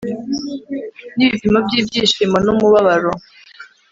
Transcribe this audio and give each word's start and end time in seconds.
nibipimo 1.15 1.57
byibyishimo 1.67 2.37
numubabaro 2.45 3.11